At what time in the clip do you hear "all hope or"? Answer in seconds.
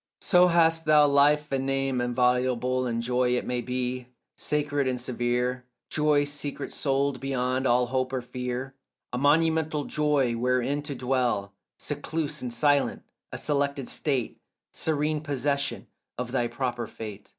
7.67-8.23